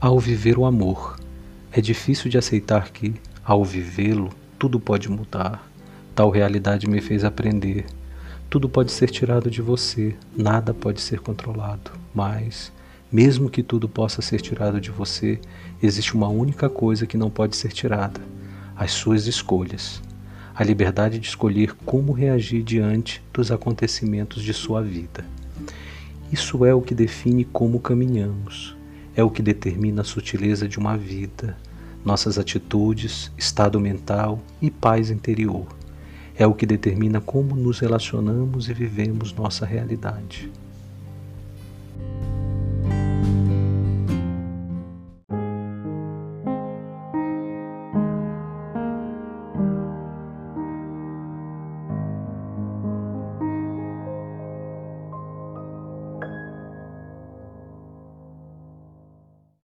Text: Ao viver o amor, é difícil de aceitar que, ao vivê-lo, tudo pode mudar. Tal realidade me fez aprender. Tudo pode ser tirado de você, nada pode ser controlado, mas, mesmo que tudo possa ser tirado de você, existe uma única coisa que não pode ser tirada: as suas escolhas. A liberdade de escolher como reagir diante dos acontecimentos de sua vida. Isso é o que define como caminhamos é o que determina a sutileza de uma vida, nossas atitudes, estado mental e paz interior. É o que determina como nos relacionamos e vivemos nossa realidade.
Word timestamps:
Ao 0.00 0.16
viver 0.16 0.56
o 0.56 0.64
amor, 0.64 1.18
é 1.72 1.80
difícil 1.80 2.30
de 2.30 2.38
aceitar 2.38 2.92
que, 2.92 3.14
ao 3.44 3.64
vivê-lo, 3.64 4.30
tudo 4.56 4.78
pode 4.78 5.08
mudar. 5.08 5.68
Tal 6.14 6.30
realidade 6.30 6.88
me 6.88 7.00
fez 7.00 7.24
aprender. 7.24 7.84
Tudo 8.48 8.68
pode 8.68 8.92
ser 8.92 9.10
tirado 9.10 9.50
de 9.50 9.60
você, 9.60 10.14
nada 10.36 10.72
pode 10.72 11.00
ser 11.00 11.18
controlado, 11.18 11.90
mas, 12.14 12.70
mesmo 13.10 13.50
que 13.50 13.60
tudo 13.60 13.88
possa 13.88 14.22
ser 14.22 14.40
tirado 14.40 14.80
de 14.80 14.92
você, 14.92 15.40
existe 15.82 16.14
uma 16.14 16.28
única 16.28 16.68
coisa 16.68 17.04
que 17.04 17.16
não 17.16 17.28
pode 17.28 17.56
ser 17.56 17.72
tirada: 17.72 18.20
as 18.76 18.92
suas 18.92 19.26
escolhas. 19.26 20.00
A 20.54 20.62
liberdade 20.62 21.18
de 21.18 21.26
escolher 21.26 21.74
como 21.84 22.12
reagir 22.12 22.62
diante 22.62 23.20
dos 23.32 23.50
acontecimentos 23.50 24.44
de 24.44 24.54
sua 24.54 24.80
vida. 24.80 25.24
Isso 26.30 26.64
é 26.64 26.72
o 26.72 26.82
que 26.82 26.94
define 26.94 27.44
como 27.44 27.80
caminhamos 27.80 28.77
é 29.18 29.24
o 29.24 29.28
que 29.28 29.42
determina 29.42 30.02
a 30.02 30.04
sutileza 30.04 30.68
de 30.68 30.78
uma 30.78 30.96
vida, 30.96 31.56
nossas 32.04 32.38
atitudes, 32.38 33.32
estado 33.36 33.80
mental 33.80 34.40
e 34.62 34.70
paz 34.70 35.10
interior. 35.10 35.66
É 36.36 36.46
o 36.46 36.54
que 36.54 36.64
determina 36.64 37.20
como 37.20 37.56
nos 37.56 37.80
relacionamos 37.80 38.68
e 38.68 38.72
vivemos 38.72 39.32
nossa 39.32 39.66
realidade. 39.66 40.48